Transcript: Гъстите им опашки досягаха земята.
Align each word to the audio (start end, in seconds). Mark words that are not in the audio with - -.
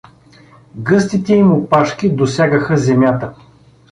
Гъстите 0.75 1.33
им 1.33 1.51
опашки 1.51 2.09
досягаха 2.15 2.77
земята. 2.77 3.33